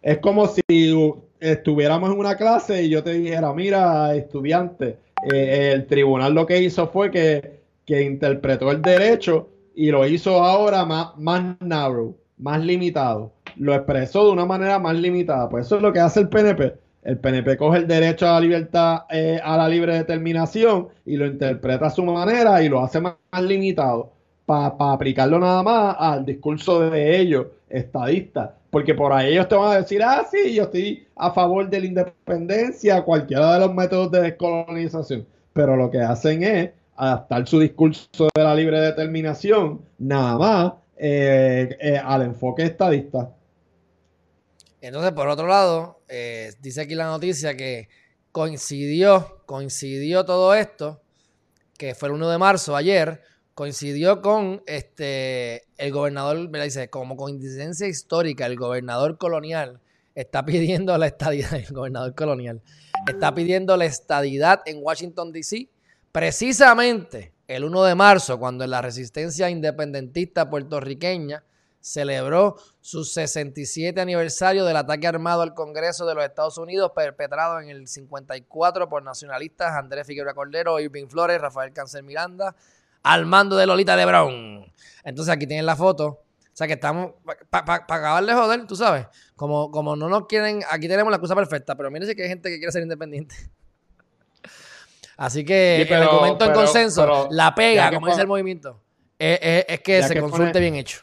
Es 0.02 0.18
como 0.18 0.48
si 0.48 0.62
estuviéramos 1.40 2.12
en 2.12 2.18
una 2.18 2.36
clase 2.36 2.84
y 2.84 2.90
yo 2.90 3.04
te 3.04 3.14
dijera, 3.14 3.54
mira, 3.54 4.16
estudiante, 4.16 4.98
eh, 5.32 5.72
el 5.74 5.86
tribunal 5.86 6.34
lo 6.34 6.46
que 6.46 6.62
hizo 6.62 6.88
fue 6.88 7.12
que, 7.12 7.59
que 7.90 8.04
interpretó 8.04 8.70
el 8.70 8.84
derecho 8.84 9.50
y 9.74 9.90
lo 9.90 10.06
hizo 10.06 10.44
ahora 10.44 10.86
más, 10.86 11.18
más 11.18 11.56
narrow, 11.60 12.16
más 12.38 12.64
limitado. 12.64 13.34
lo 13.56 13.74
expresó 13.74 14.28
de 14.28 14.32
una 14.34 14.46
manera 14.46 14.78
más 14.78 14.96
limitada. 14.96 15.50
Pues 15.50 15.66
eso 15.66 15.78
es 15.78 15.82
lo 15.82 15.92
que 15.92 16.00
hace 16.00 16.20
el 16.20 16.30
PNP. 16.30 16.76
El 17.02 17.18
PNP 17.18 17.58
coge 17.58 17.80
el 17.80 17.88
derecho 17.88 18.28
a 18.28 18.34
la 18.34 18.42
libertad, 18.42 19.06
eh, 19.10 19.40
a 19.44 19.58
la 19.58 19.68
libre 19.68 19.96
determinación 19.96 20.90
y 21.04 21.18
lo 21.18 21.26
interpreta 21.26 21.88
a 21.88 21.90
su 21.90 22.04
manera 22.04 22.62
y 22.62 22.70
lo 22.70 22.80
hace 22.80 23.02
más, 23.02 23.16
limitado 23.42 24.12
para 24.46 24.76
aplicarlo 24.94 25.40
nada 25.40 25.64
más 25.64 25.96
al 25.98 26.26
discurso 26.26 26.92
de 26.92 27.20
ellos, 27.20 27.48
estadistas. 27.70 28.52
Porque 28.70 28.94
por 28.94 29.12
ahí 29.14 29.32
ellos 29.32 29.48
te 29.48 29.56
van 29.56 29.72
a 29.72 29.78
decir, 29.78 30.04
ah, 30.04 30.28
sí, 30.30 30.54
yo 30.54 30.64
estoy 30.64 31.08
a 31.16 31.32
favor 31.32 31.68
de 31.68 31.80
la 31.80 31.86
independencia, 31.88 33.02
cualquiera 33.02 33.56
de 33.56 33.62
los 33.62 33.74
métodos 33.74 34.12
de 34.12 34.22
descolonización. 34.22 35.26
Pero 35.54 35.76
lo 35.76 35.90
que 35.90 36.02
hacen 36.02 36.44
es 36.44 36.70
adaptar 37.00 37.48
su 37.48 37.60
discurso 37.60 38.28
de 38.36 38.44
la 38.44 38.54
libre 38.54 38.82
determinación 38.82 39.82
nada 39.98 40.38
más 40.38 40.74
eh, 40.98 41.78
eh, 41.80 41.98
al 41.98 42.24
enfoque 42.24 42.64
estadista. 42.64 43.34
Entonces, 44.82 45.14
por 45.14 45.30
otro 45.30 45.48
lado, 45.48 46.02
eh, 46.10 46.52
dice 46.62 46.82
aquí 46.82 46.96
la 46.96 47.08
noticia 47.08 47.56
que 47.56 47.88
coincidió, 48.34 49.44
coincidió 49.46 50.26
todo 50.26 50.54
esto, 50.54 51.02
que 51.78 51.96
fue 51.96 52.10
el 52.10 52.16
1 52.16 52.32
de 52.32 52.38
marzo, 52.38 52.76
ayer, 52.76 53.22
coincidió 53.56 54.22
con 54.22 54.62
este 54.68 55.64
el 55.78 55.94
gobernador, 55.94 56.50
me 56.50 56.62
dice, 56.62 56.90
como 56.90 57.16
coincidencia 57.16 57.88
histórica, 57.88 58.46
el 58.46 58.58
gobernador 58.58 59.18
colonial 59.18 59.80
está 60.16 60.44
pidiendo 60.44 60.98
la 60.98 61.08
estadidad, 61.08 61.54
el 61.68 61.74
gobernador 61.74 62.14
colonial 62.14 62.62
está 63.08 63.34
pidiendo 63.34 63.78
la 63.78 63.86
estadidad 63.86 64.62
en 64.66 64.80
Washington, 64.82 65.32
D.C., 65.32 65.70
precisamente 66.12 67.34
el 67.48 67.64
1 67.64 67.84
de 67.84 67.96
marzo, 67.96 68.40
cuando 68.40 68.66
la 68.68 68.82
resistencia 68.82 69.50
independentista 69.50 70.50
puertorriqueña 70.50 71.44
celebró 71.82 72.58
su 72.82 73.04
67 73.04 74.00
aniversario 74.00 74.66
del 74.66 74.78
ataque 74.78 75.08
armado 75.08 75.42
al 75.42 75.54
Congreso 75.54 76.06
de 76.06 76.14
los 76.14 76.24
Estados 76.24 76.58
Unidos 76.58 76.92
perpetrado 76.94 77.60
en 77.60 77.70
el 77.70 77.88
54 77.88 78.90
por 78.90 79.04
nacionalistas 79.04 79.74
Andrés 79.76 80.06
Figueroa 80.06 80.34
Cordero, 80.34 80.80
Irving 80.80 81.08
Flores, 81.08 81.42
Rafael 81.42 81.74
Cáncer 81.74 82.04
Miranda, 82.04 82.56
al 83.04 83.26
mando 83.26 83.56
de 83.56 83.66
Lolita 83.66 83.96
de 83.96 84.06
Brown. 84.06 84.72
Entonces 85.04 85.34
aquí 85.34 85.48
tienen 85.48 85.66
la 85.66 85.76
foto. 85.76 86.06
O 86.06 86.60
sea 86.60 86.68
que 86.68 86.74
estamos, 86.74 87.14
para 87.50 87.76
acabar 87.76 88.26
de 88.26 88.34
joder, 88.34 88.68
tú 88.68 88.76
sabes, 88.76 89.08
como, 89.36 89.72
como 89.72 89.96
no 89.96 90.10
nos 90.10 90.28
quieren, 90.28 90.62
aquí 90.70 90.90
tenemos 90.90 91.10
la 91.10 91.16
excusa 91.16 91.34
perfecta, 91.34 91.76
pero 91.76 91.90
mírense 91.90 92.16
que 92.16 92.24
hay 92.24 92.30
gente 92.30 92.50
que 92.50 92.58
quiere 92.58 92.72
ser 92.74 92.84
independiente. 92.84 93.36
Así 95.20 95.44
que 95.44 95.82
el 95.82 96.04
documento 96.06 96.46
en 96.46 96.54
consenso, 96.54 97.28
la 97.30 97.54
pega, 97.54 97.92
como 97.92 98.08
dice 98.08 98.22
el 98.22 98.28
movimiento, 98.28 98.80
es, 99.20 99.82
que 99.82 100.02
se 100.02 100.18
consulte 100.18 100.62
bien 100.62 100.76
hecho. 100.76 101.02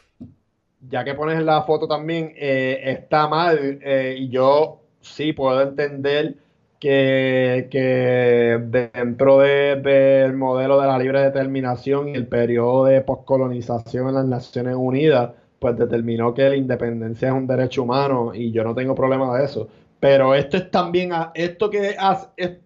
Ya 0.89 1.03
que 1.03 1.13
pones 1.13 1.39
la 1.43 1.61
foto 1.61 1.87
también, 1.87 2.33
eh, 2.35 2.81
está 2.83 3.27
mal 3.27 3.79
eh, 3.83 4.15
y 4.17 4.29
yo 4.29 4.81
sí 5.01 5.33
puedo 5.33 5.61
entender 5.61 6.35
que, 6.79 8.59
dentro 8.91 9.37
del 9.37 10.33
modelo 10.33 10.81
de 10.81 10.87
la 10.87 10.97
libre 10.97 11.21
determinación 11.21 12.09
y 12.09 12.15
el 12.15 12.25
periodo 12.25 12.85
de 12.85 13.01
poscolonización 13.01 14.07
en 14.07 14.15
las 14.15 14.25
Naciones 14.25 14.75
Unidas, 14.75 15.29
pues 15.59 15.77
determinó 15.77 16.33
que 16.33 16.49
la 16.49 16.55
independencia 16.55 17.27
es 17.27 17.33
un 17.35 17.45
derecho 17.45 17.83
humano 17.83 18.31
y 18.33 18.51
yo 18.51 18.63
no 18.63 18.73
tengo 18.73 18.95
problema 18.95 19.37
de 19.37 19.45
eso. 19.45 19.67
Pero 19.99 20.33
esto 20.33 20.57
es 20.57 20.71
también, 20.71 21.11
esto 21.35 21.69
que 21.69 21.95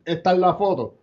está 0.06 0.32
en 0.32 0.42
la 0.42 0.54
foto, 0.54 1.01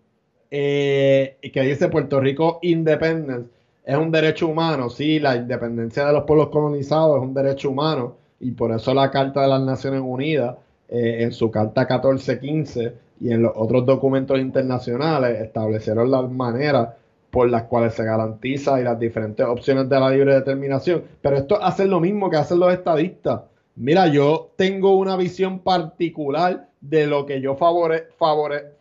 eh, 0.51 1.39
que 1.53 1.63
dice 1.63 1.89
Puerto 1.89 2.21
Rico 2.21 2.59
Independence, 2.63 3.49
es 3.85 3.97
un 3.97 4.11
derecho 4.11 4.49
humano, 4.49 4.91
sí, 4.91 5.19
la 5.19 5.37
independencia 5.37 6.07
de 6.07 6.13
los 6.13 6.25
pueblos 6.25 6.49
colonizados 6.49 7.17
es 7.17 7.23
un 7.23 7.35
derecho 7.35 7.71
humano 7.71 8.17
y 8.41 8.51
por 8.51 8.71
eso 8.73 8.93
la 8.93 9.11
Carta 9.11 9.43
de 9.43 9.49
las 9.49 9.63
Naciones 9.63 10.03
Unidas, 10.05 10.57
eh, 10.89 11.19
en 11.21 11.33
su 11.33 11.51
Carta 11.51 11.83
1415 11.83 12.93
y 13.21 13.33
en 13.33 13.43
los 13.43 13.53
otros 13.55 13.87
documentos 13.87 14.39
internacionales, 14.39 15.41
establecieron 15.41 16.11
las 16.11 16.31
maneras 16.31 16.91
por 17.31 17.49
las 17.51 17.65
cuales 17.65 17.95
se 17.95 18.05
garantiza 18.05 18.81
y 18.81 18.85
las 18.85 18.99
diferentes 18.99 19.45
opciones 19.47 19.89
de 19.89 20.01
la 20.01 20.11
libre 20.11 20.35
determinación. 20.35 21.03
Pero 21.21 21.37
esto 21.37 21.63
hace 21.63 21.87
lo 21.87 22.01
mismo 22.01 22.31
que 22.31 22.37
hacen 22.37 22.59
los 22.59 22.73
estadistas. 22.73 23.43
Mira, 23.77 24.07
yo 24.09 24.51
tengo 24.57 24.97
una 24.97 25.17
visión 25.17 25.61
particular 25.61 26.69
de 26.81 27.07
lo 27.07 27.27
que 27.27 27.41
yo 27.41 27.55
favore, 27.55 28.09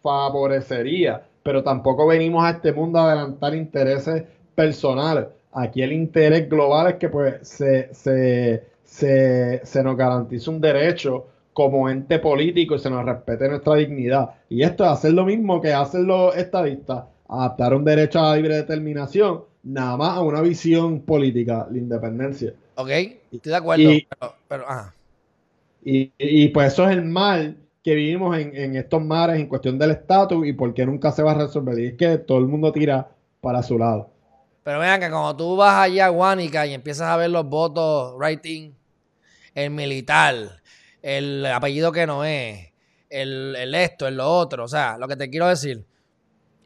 favorecería, 0.02 1.24
pero 1.48 1.64
tampoco 1.64 2.06
venimos 2.06 2.44
a 2.44 2.50
este 2.50 2.74
mundo 2.74 3.00
a 3.00 3.10
adelantar 3.10 3.56
intereses 3.56 4.22
personales. 4.54 5.28
Aquí 5.54 5.82
el 5.82 5.94
interés 5.94 6.50
global 6.50 6.88
es 6.88 6.96
que 6.96 7.08
pues 7.08 7.36
se, 7.48 7.90
se, 8.84 9.82
nos 9.82 9.96
garantice 9.96 10.50
un 10.50 10.60
derecho 10.60 11.26
como 11.54 11.90
ente 11.90 12.20
político 12.20 12.76
y 12.76 12.80
se 12.80 12.90
nos 12.90 13.06
respete 13.06 13.48
nuestra 13.48 13.76
dignidad. 13.76 14.32
Y 14.50 14.62
esto 14.62 14.84
es 14.84 14.90
hacer 14.90 15.14
lo 15.14 15.24
mismo 15.24 15.62
que 15.62 15.72
hacen 15.72 16.06
los 16.06 16.36
estadistas, 16.36 17.06
adaptar 17.30 17.74
un 17.76 17.86
derecho 17.86 18.20
a 18.20 18.32
la 18.32 18.36
libre 18.36 18.58
determinación, 18.58 19.46
nada 19.64 19.96
más 19.96 20.18
a 20.18 20.22
una 20.24 20.42
visión 20.42 21.00
política, 21.00 21.66
la 21.72 21.78
independencia. 21.78 22.54
Ok, 22.76 22.90
estoy 23.32 23.52
de 23.52 23.56
acuerdo, 23.56 23.90
y, 23.94 24.06
pero, 24.50 24.66
Y, 25.82 26.50
pues 26.50 26.74
eso 26.74 26.90
es 26.90 26.98
el 26.98 27.06
mal 27.06 27.56
que 27.88 27.96
vivimos 27.96 28.38
en, 28.38 28.54
en 28.54 28.76
estos 28.76 29.02
mares 29.02 29.40
en 29.40 29.48
cuestión 29.48 29.80
del 29.80 29.92
estatus 29.92 30.46
y 30.46 30.52
por 30.52 30.74
qué 30.74 30.86
nunca 30.86 31.10
se 31.14 31.24
va 31.24 31.32
a 31.32 31.36
resolver. 31.36 31.80
Y 31.80 31.86
es 31.86 31.94
que 31.94 32.18
todo 32.18 32.38
el 32.40 32.46
mundo 32.46 32.74
tira 32.74 33.12
para 33.40 33.64
su 33.64 33.80
lado. 33.80 34.10
Pero 34.62 34.80
vean 34.80 35.00
que 35.00 35.10
cuando 35.10 35.38
tú 35.38 35.56
vas 35.56 35.74
allá 35.76 36.08
a 36.08 36.10
Guánica 36.10 36.68
y 36.68 36.74
empiezas 36.74 37.08
a 37.08 37.16
ver 37.16 37.30
los 37.30 37.46
votos 37.46 38.14
writing, 38.18 38.74
el 39.56 39.70
militar, 39.70 40.36
el 41.02 41.46
apellido 41.46 41.94
que 41.94 42.06
no 42.06 42.26
es, 42.26 42.74
el, 43.10 43.74
esto, 43.74 44.06
el 44.06 44.18
lo 44.18 44.36
otro, 44.36 44.66
o 44.66 44.68
sea, 44.68 44.98
lo 44.98 45.08
que 45.08 45.16
te 45.16 45.30
quiero 45.30 45.48
decir. 45.48 45.86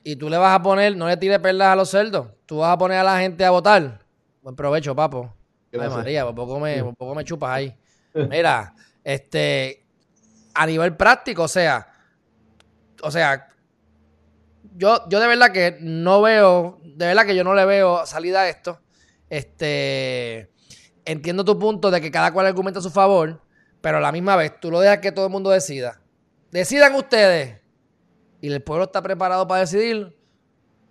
Y 0.04 0.16
tú 0.16 0.28
le 0.28 0.38
vas 0.38 0.60
a 0.60 0.64
poner, 0.64 0.98
no 0.98 1.08
le 1.08 1.18
tires 1.18 1.38
perlas 1.38 1.68
a 1.68 1.76
los 1.76 1.90
cerdos, 1.92 2.30
tú 2.48 2.58
vas 2.58 2.74
a 2.74 2.80
poner 2.80 2.98
a 2.98 3.04
la 3.04 3.20
gente 3.20 3.46
a 3.46 3.52
votar. 3.52 4.00
Buen 4.42 4.56
provecho, 4.56 4.96
papo. 4.96 5.32
Ay, 5.72 5.88
María, 5.88 6.26
por 6.26 6.34
poco, 6.34 6.60
me, 6.60 6.84
por 6.84 6.96
poco 6.96 7.14
me 7.14 7.24
chupas 7.24 7.52
ahí. 7.52 7.76
Mira, 8.16 8.74
este, 9.04 9.82
a 10.54 10.66
nivel 10.66 10.96
práctico, 10.96 11.44
o 11.44 11.48
sea, 11.48 11.88
o 13.02 13.12
sea, 13.12 13.50
yo, 14.76 15.08
yo 15.10 15.20
de 15.20 15.28
verdad 15.28 15.52
que 15.52 15.78
no 15.82 16.22
veo, 16.22 16.80
de 16.84 17.08
verdad 17.08 17.26
que 17.26 17.36
yo 17.36 17.44
no 17.44 17.54
le 17.54 17.66
veo 17.66 18.06
salida 18.06 18.42
a 18.42 18.50
esto. 18.50 18.80
Este, 19.30 20.52
entiendo 21.06 21.46
tu 21.46 21.58
punto 21.58 21.92
de 21.92 22.02
que 22.02 22.12
cada 22.12 22.34
cual 22.34 22.46
argumenta 22.46 22.80
a 22.80 22.84
su 22.84 22.92
favor, 22.92 23.42
pero 23.82 23.98
a 23.98 24.02
la 24.02 24.12
misma 24.12 24.36
vez 24.36 24.60
tú 24.60 24.72
lo 24.72 24.80
dejas 24.80 25.00
que 25.00 25.12
todo 25.12 25.26
el 25.26 25.32
mundo 25.32 25.50
decida. 25.50 26.02
Decidan 26.52 26.96
ustedes. 26.96 27.60
Y 28.42 28.52
el 28.52 28.62
pueblo 28.62 28.86
está 28.86 29.02
preparado 29.02 29.48
para 29.48 29.62
decidir. 29.62 30.18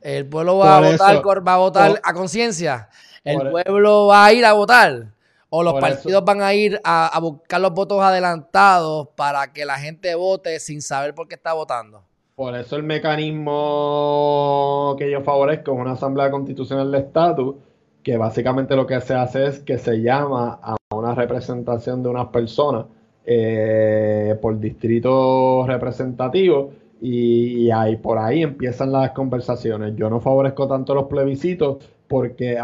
El 0.01 0.27
pueblo 0.29 0.59
va 0.59 0.79
a 0.79 0.81
votar, 0.81 1.47
va 1.47 1.55
a 1.55 1.59
votar 1.59 2.01
a 2.03 2.15
conciencia. 2.15 2.89
El 3.25 3.51
pueblo 3.51 4.07
va 4.07 4.25
a 4.25 4.33
ir 4.33 4.45
a 4.45 4.53
votar. 4.53 5.13
O 5.51 5.63
los 5.63 5.75
partidos 5.81 6.25
van 6.25 6.43
a 6.43 6.55
ir 6.55 6.81
a, 6.85 7.09
a 7.09 7.21
buscar 7.21 7.61
los 7.61 7.73
votos 7.73 8.01
adelantados 8.01 9.09
para 9.17 9.53
que 9.53 9.65
la 9.65 9.79
gente 9.79 10.15
vote 10.15 10.59
sin 10.61 10.81
saber 10.81 11.15
por 11.15 11.29
qué 11.29 11.35
está 11.35 11.53
votando. 11.53 12.03
Por 12.37 12.57
eso 12.57 12.77
el 12.77 12.85
mecanismo 12.85 14.95
que 14.97 15.11
yo 15.11 15.21
favorezco 15.21 15.75
es 15.75 15.79
una 15.79 15.93
asamblea 15.93 16.31
constitucional 16.31 16.91
de 16.91 16.99
estatus, 17.01 17.57
que 18.03 18.17
básicamente 18.17 18.77
lo 18.77 18.87
que 18.87 18.99
se 19.03 19.15
hace 19.15 19.47
es 19.47 19.59
que 19.59 19.77
se 19.77 20.01
llama 20.01 20.59
a 20.63 20.77
una 20.95 21.15
representación 21.15 22.03
de 22.03 22.09
unas 22.09 22.29
personas 22.29 22.87
eh, 23.27 24.39
por 24.41 24.59
distrito 24.59 25.67
representativo 25.67 26.73
y, 27.01 27.71
ahí 27.71 27.97
por 27.97 28.19
ahí 28.19 28.43
empiezan 28.43 28.93
las 28.93 29.11
conversaciones. 29.11 29.95
Yo 29.97 30.11
no 30.11 30.21
favorezco 30.21 30.67
tanto 30.67 30.95
los 30.95 31.05
plebiscitos 31.05 31.89
porque 32.09 32.59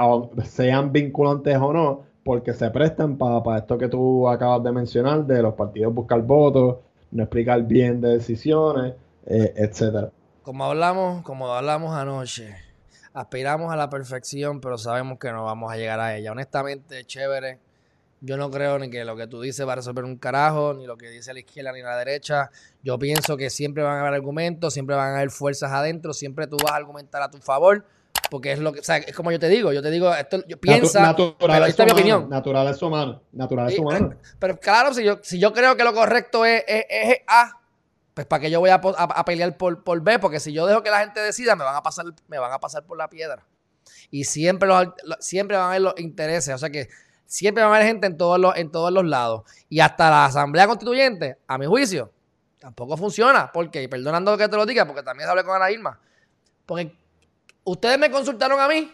sean 0.44 0.92
vinculantes 0.92 1.56
o 1.58 1.72
no, 1.72 2.00
porque 2.26 2.52
se 2.52 2.68
prestan 2.70 3.16
para 3.16 3.56
esto 3.56 3.78
que 3.78 3.88
tú 3.88 4.28
acabas 4.28 4.62
de 4.62 4.72
mencionar, 4.72 5.24
de 5.24 5.40
los 5.40 5.54
partidos 5.54 5.94
buscar 5.94 6.20
votos, 6.20 6.78
no 7.12 7.22
explicar 7.22 7.62
bien 7.62 8.00
de 8.02 8.18
decisiones 8.18 8.94
eh, 9.26 9.52
etcétera. 9.56 10.10
Como 10.42 10.64
hablamos, 10.64 11.22
como 11.24 11.52
hablamos 11.52 11.94
anoche, 11.96 12.54
aspiramos 13.12 13.72
a 13.72 13.76
la 13.76 13.90
perfección, 13.90 14.60
pero 14.60 14.78
sabemos 14.78 15.18
que 15.18 15.32
no 15.32 15.44
vamos 15.44 15.72
a 15.72 15.76
llegar 15.76 15.98
a 15.98 16.16
ella. 16.16 16.32
Honestamente, 16.32 17.04
chévere. 17.04 17.58
Yo 18.20 18.36
no 18.36 18.50
creo 18.50 18.78
ni 18.78 18.88
que 18.88 19.04
lo 19.04 19.14
que 19.14 19.26
tú 19.26 19.40
dices 19.40 19.66
va 19.66 19.74
a 19.74 19.76
resolver 19.76 20.04
un 20.04 20.16
carajo, 20.16 20.72
ni 20.74 20.86
lo 20.86 20.96
que 20.96 21.10
dice 21.10 21.34
la 21.34 21.40
izquierda 21.40 21.72
ni 21.72 21.82
la 21.82 21.96
derecha. 21.96 22.50
Yo 22.82 22.98
pienso 22.98 23.36
que 23.36 23.50
siempre 23.50 23.82
van 23.82 23.98
a 23.98 24.00
haber 24.00 24.14
argumentos, 24.14 24.72
siempre 24.72 24.96
van 24.96 25.12
a 25.12 25.16
haber 25.16 25.30
fuerzas 25.30 25.70
adentro, 25.70 26.14
siempre 26.14 26.46
tú 26.46 26.56
vas 26.62 26.72
a 26.72 26.76
argumentar 26.76 27.22
a 27.22 27.30
tu 27.30 27.38
favor, 27.38 27.84
porque 28.30 28.52
es 28.52 28.58
lo 28.58 28.72
que, 28.72 28.80
o 28.80 28.84
sea, 28.84 28.96
es 28.96 29.14
como 29.14 29.30
yo 29.30 29.38
te 29.38 29.48
digo, 29.48 29.72
yo 29.72 29.82
te 29.82 29.90
digo, 29.90 30.14
esto, 30.14 30.44
yo 30.46 30.58
piensa, 30.58 31.00
natural 31.00 31.68
esta 31.68 31.84
es 31.84 31.86
mi 31.86 31.92
opinión. 31.92 32.28
Natural 32.28 32.68
es 32.68 32.82
humano, 32.82 33.22
natural 33.32 33.72
es 33.72 33.78
humano. 33.78 34.14
Pero, 34.38 34.58
claro, 34.58 34.92
si 34.92 35.04
yo, 35.04 35.18
si 35.22 35.38
yo 35.38 35.52
creo 35.52 35.76
que 35.76 35.84
lo 35.84 35.94
correcto 35.94 36.44
es, 36.44 36.64
es, 36.66 36.84
es 36.88 37.18
A, 37.26 37.52
pues 38.16 38.26
para 38.26 38.40
que 38.40 38.50
yo 38.50 38.60
voy 38.60 38.70
a, 38.70 38.80
pelear 39.26 39.58
por, 39.58 39.84
por, 39.84 40.00
B, 40.00 40.18
porque 40.18 40.40
si 40.40 40.50
yo 40.50 40.66
dejo 40.66 40.82
que 40.82 40.88
la 40.88 41.00
gente 41.00 41.20
decida, 41.20 41.54
me 41.54 41.64
van 41.64 41.76
a 41.76 41.82
pasar, 41.82 42.06
me 42.28 42.38
van 42.38 42.50
a 42.50 42.58
pasar 42.58 42.84
por 42.84 42.96
la 42.96 43.10
piedra. 43.10 43.44
Y 44.10 44.24
siempre, 44.24 44.66
los, 44.66 44.86
siempre 45.20 45.54
van 45.54 45.66
a 45.66 45.68
haber 45.68 45.82
los 45.82 45.94
intereses. 45.98 46.54
O 46.54 46.56
sea 46.56 46.70
que 46.70 46.88
siempre 47.26 47.62
va 47.62 47.70
a 47.70 47.74
haber 47.76 47.86
gente 47.86 48.06
en 48.06 48.16
todos 48.16 48.38
los, 48.38 48.56
en 48.56 48.70
todos 48.70 48.90
los 48.90 49.04
lados. 49.04 49.42
Y 49.68 49.80
hasta 49.80 50.08
la 50.08 50.24
Asamblea 50.24 50.66
Constituyente, 50.66 51.38
a 51.46 51.58
mi 51.58 51.66
juicio, 51.66 52.10
tampoco 52.58 52.96
funciona. 52.96 53.50
Porque, 53.52 53.82
y 53.82 53.88
perdonando 53.88 54.38
que 54.38 54.48
te 54.48 54.56
lo 54.56 54.64
diga, 54.64 54.86
porque 54.86 55.02
también 55.02 55.28
hablé 55.28 55.44
con 55.44 55.54
Ana 55.54 55.70
Irma. 55.70 56.00
Porque 56.64 56.96
ustedes 57.66 57.98
me 57.98 58.10
consultaron 58.10 58.58
a 58.58 58.68
mí. 58.68 58.92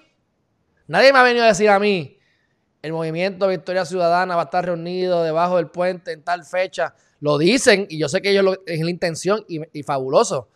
Nadie 0.88 1.12
me 1.12 1.20
ha 1.20 1.22
venido 1.22 1.44
a 1.44 1.48
decir 1.48 1.70
a 1.70 1.78
mí, 1.78 2.18
el 2.82 2.92
movimiento 2.92 3.46
Victoria 3.46 3.84
Ciudadana 3.84 4.34
va 4.34 4.42
a 4.42 4.44
estar 4.46 4.66
reunido 4.66 5.22
debajo 5.22 5.56
del 5.56 5.68
puente 5.68 6.10
en 6.10 6.24
tal 6.24 6.44
fecha. 6.44 6.94
Lo 7.20 7.38
dicen 7.38 7.86
y 7.88 7.98
yo 7.98 8.08
sé 8.08 8.20
que 8.20 8.30
ellos 8.30 8.44
lo, 8.44 8.56
es 8.66 8.80
la 8.80 8.90
intención 8.90 9.44
y, 9.46 9.82
fabuloso. 9.84 10.48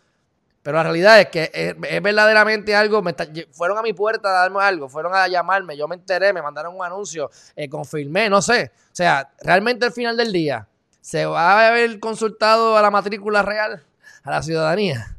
Pero 0.61 0.75
la 0.75 0.83
realidad 0.83 1.21
es 1.21 1.27
que 1.27 1.49
es, 1.53 2.01
verdaderamente 2.01 2.75
algo, 2.75 3.01
me 3.01 3.15
fueron 3.51 3.77
a 3.77 3.81
mi 3.81 3.93
puerta 3.93 4.27
a 4.27 4.41
darme 4.41 4.61
algo, 4.61 4.89
fueron 4.89 5.15
a 5.15 5.25
llamarme, 5.29 5.77
yo 5.77 5.87
me 5.87 5.95
enteré, 5.95 6.33
me 6.33 6.41
mandaron 6.41 6.75
un 6.75 6.83
anuncio, 6.83 7.29
eh, 7.55 7.69
confirmé, 7.69 8.29
no 8.29 8.41
sé. 8.41 8.71
O 8.75 8.95
sea, 8.95 9.31
realmente 9.41 9.85
al 9.85 9.93
final 9.93 10.17
del 10.17 10.33
día, 10.33 10.67
¿se 10.99 11.25
va 11.25 11.53
a 11.53 11.67
haber 11.69 11.97
consultado 12.01 12.75
a 12.75 12.81
la 12.81 12.91
matrícula 12.91 13.41
real, 13.43 13.81
a 14.23 14.31
la 14.31 14.43
ciudadanía? 14.43 15.16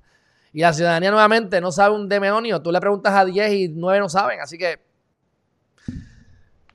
Y 0.52 0.60
la 0.60 0.72
ciudadanía 0.72 1.10
nuevamente 1.10 1.60
no 1.60 1.72
sabe 1.72 1.94
un 1.94 2.08
demonio. 2.08 2.62
Tú 2.62 2.72
le 2.72 2.80
preguntas 2.80 3.14
a 3.14 3.24
10 3.24 3.52
y 3.52 3.68
9 3.68 4.00
no 4.00 4.08
saben. 4.08 4.40
Así 4.40 4.56
que 4.56 4.80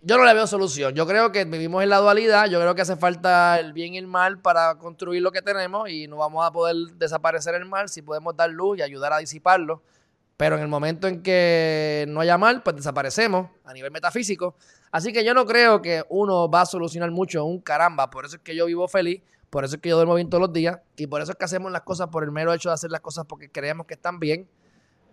yo 0.02 0.18
no 0.18 0.26
le 0.26 0.34
veo 0.34 0.46
solución. 0.46 0.94
Yo 0.94 1.08
creo 1.08 1.32
que 1.32 1.46
vivimos 1.46 1.82
en 1.82 1.90
la 1.90 1.98
dualidad. 1.98 2.48
Yo 2.48 2.60
creo 2.60 2.76
que 2.76 2.82
hace 2.82 2.98
falta 2.98 3.60
el 3.60 3.72
bien 3.72 3.94
y 3.94 3.98
el 3.98 4.08
mal 4.08 4.38
para 4.40 4.76
construir 4.76 5.22
lo 5.22 5.32
que 5.32 5.42
tenemos 5.42 5.90
y 5.90 6.08
no 6.08 6.18
vamos 6.18 6.46
a 6.46 6.52
poder 6.52 6.76
desaparecer 6.98 7.56
el 7.56 7.66
mal 7.66 7.88
si 7.88 8.02
podemos 8.02 8.36
dar 8.36 8.50
luz 8.50 8.80
y 8.80 8.82
ayudar 8.82 9.14
a 9.14 9.20
disiparlo. 9.20 9.82
Pero 10.38 10.56
en 10.56 10.62
el 10.62 10.68
momento 10.68 11.08
en 11.08 11.22
que 11.22 12.06
no 12.10 12.22
haya 12.22 12.38
mal, 12.38 12.64
pues 12.64 12.76
desaparecemos 12.76 13.50
a 13.64 13.74
nivel 13.74 13.92
metafísico. 13.92 14.56
Así 14.92 15.14
que 15.14 15.24
yo 15.24 15.34
no 15.34 15.46
creo 15.46 15.82
que 15.82 16.04
uno 16.10 16.50
va 16.50 16.62
a 16.62 16.66
solucionar 16.66 17.12
mucho 17.12 17.46
un 17.46 17.62
caramba. 17.62 18.10
Por 18.10 18.26
eso 18.26 18.38
es 18.38 18.42
que 18.42 18.56
yo 18.56 18.66
vivo 18.66 18.88
feliz. 18.88 19.22
Por 19.50 19.64
eso 19.64 19.76
es 19.76 19.82
que 19.82 19.90
yo 19.90 19.96
duermo 19.96 20.16
bien 20.16 20.30
todos 20.30 20.42
los 20.42 20.54
días. 20.54 20.80
Y 20.98 21.08
por 21.08 21.22
eso 21.22 21.32
es 21.32 21.38
que 21.38 21.46
hacemos 21.46 21.72
las 21.72 21.82
cosas 21.82 22.08
por 22.10 22.24
el 22.24 22.32
mero 22.32 22.54
hecho 22.54 22.70
de 22.70 22.74
hacer 22.74 22.90
las 22.90 23.02
cosas 23.02 23.26
porque 23.28 23.52
creemos 23.52 23.86
que 23.86 23.94
están 23.94 24.20
bien. 24.20 24.50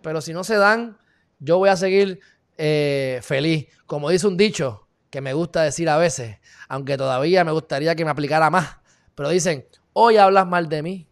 Pero 0.01 0.21
si 0.21 0.33
no 0.33 0.43
se 0.43 0.55
dan, 0.55 0.97
yo 1.39 1.57
voy 1.59 1.69
a 1.69 1.75
seguir 1.75 2.19
eh, 2.57 3.19
feliz. 3.21 3.67
Como 3.85 4.09
dice 4.09 4.27
un 4.27 4.37
dicho 4.37 4.87
que 5.11 5.21
me 5.21 5.33
gusta 5.33 5.61
decir 5.61 5.89
a 5.89 5.97
veces, 5.97 6.37
aunque 6.69 6.97
todavía 6.97 7.43
me 7.43 7.51
gustaría 7.51 7.95
que 7.95 8.05
me 8.05 8.11
aplicara 8.11 8.49
más, 8.49 8.77
pero 9.13 9.29
dicen, 9.29 9.67
hoy 9.93 10.17
hablas 10.17 10.47
mal 10.47 10.69
de 10.69 10.81
mí, 10.81 11.07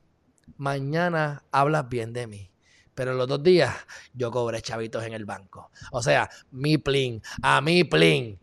mañana 0.57 1.43
hablas 1.51 1.89
bien 1.89 2.13
de 2.13 2.25
mí. 2.25 2.48
Pero 2.99 3.13
los 3.13 3.29
dos 3.29 3.41
días 3.41 3.73
yo 4.13 4.29
cobré 4.29 4.61
chavitos 4.61 5.05
en 5.05 5.13
el 5.13 5.23
banco. 5.23 5.71
O 5.93 6.03
sea, 6.03 6.29
mi 6.51 6.77
plin, 6.77 7.21
a 7.41 7.61
mi 7.61 7.85
plin. 7.85 8.37